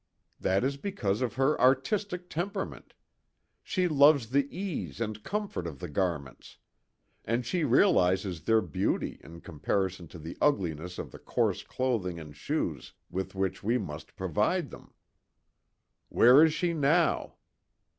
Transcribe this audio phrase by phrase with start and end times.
[0.39, 2.95] "That is because of her artistic temperament.
[3.61, 6.57] She loves the ease and comfort of the garments.
[7.23, 12.35] And she realizes their beauty in comparison to the ugliness of the coarse clothing and
[12.35, 14.91] shoes with which we must provide them."
[16.09, 17.35] "Where is she now?"